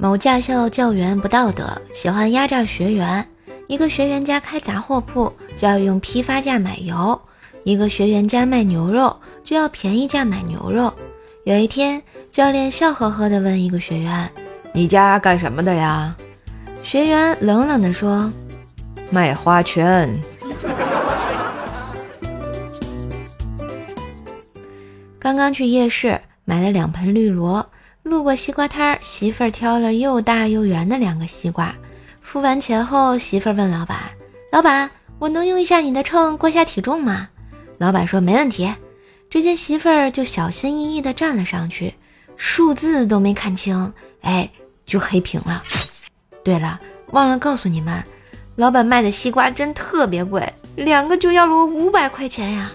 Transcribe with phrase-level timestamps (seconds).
[0.00, 3.26] 某驾校教员不道德，喜欢压榨学员。
[3.66, 7.20] 一个学员家开杂货铺，就要用批发价买油；
[7.64, 10.94] 一个学员家卖牛肉，就要便宜价买牛肉。
[11.42, 14.30] 有一天，教练笑呵呵地问一个学员
[14.72, 16.14] ：“你家干什么的呀？”
[16.80, 18.32] 学员冷冷地说
[19.10, 20.08] ：“卖花圈。”
[25.18, 27.68] 刚刚去夜市买了两盆绿萝。
[28.08, 31.74] 路过西瓜摊儿，媳妇儿挑了又大又圆的两个西瓜。
[32.22, 33.98] 付完钱后，媳妇儿问老板
[34.50, 37.28] ：“老板，我能用一下你的秤过下体重吗？”
[37.76, 38.72] 老板说：“没问题。”
[39.30, 41.92] 只见媳妇儿就小心翼翼地站了上去，
[42.36, 44.50] 数字都没看清，哎，
[44.86, 45.62] 就黑屏了。
[46.42, 46.80] 对了，
[47.10, 48.02] 忘了告诉你们，
[48.56, 52.70] 老板卖的西瓜真特别贵，两个就要了我五百块钱呀。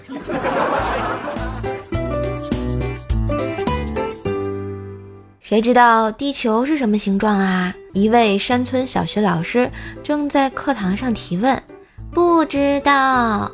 [5.44, 7.74] 谁知道地球是什么形状啊？
[7.92, 9.70] 一位山村小学老师
[10.02, 11.62] 正在课堂上提问，
[12.10, 13.52] 不知道。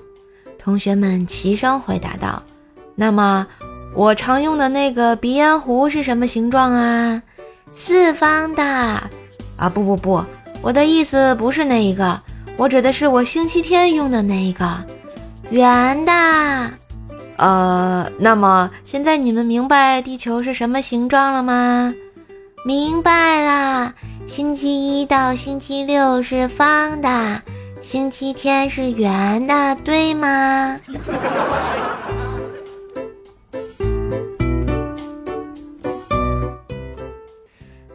[0.56, 2.40] 同学们齐声回答道
[2.94, 3.44] ：“那么，
[3.92, 7.20] 我常用的那个鼻烟壶是什么形状啊？
[7.74, 8.62] 四方的。
[8.62, 10.24] 啊，不不不，
[10.62, 12.22] 我的意思不是那一个，
[12.56, 14.64] 我指的是我星期天用的那一个，
[15.50, 16.70] 圆的。”
[17.40, 21.94] 呃，那么现在你们明白地球是什么形状了吗？
[22.66, 23.94] 明白啦，
[24.26, 27.40] 星期一到星期六是方的，
[27.80, 30.78] 星期天是圆的，对吗？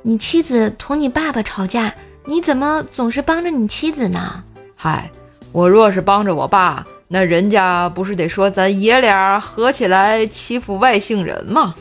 [0.02, 1.94] 你妻子同你爸爸吵架，
[2.26, 4.44] 你怎么总是帮着你妻子呢？
[4.76, 5.12] 嗨，
[5.52, 6.84] 我若是帮着我爸。
[7.08, 11.75] 那人家不是得说咱爷俩合起来欺负外星人吗？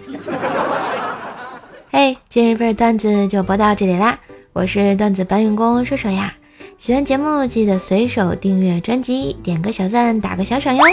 [1.90, 4.18] 嘿，今日份段子就播到这里啦！
[4.52, 6.34] 我是段子搬运工射手呀，
[6.76, 10.84] 喜欢节目记得随手订阅专辑，点个小赞，打个小赏哟，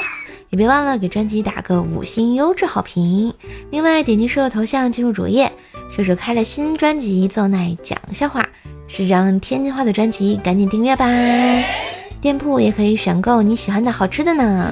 [0.49, 3.33] 也别忘了给专辑打个五星优质好评。
[3.71, 5.51] 另外，点击射手头像进入主页，
[5.89, 8.41] 射手开了新专辑《奏奈讲笑话》，
[8.87, 11.05] 是张天津话的专辑，赶紧订阅吧！
[12.21, 14.71] 店铺也可以选购你喜欢的好吃的呢。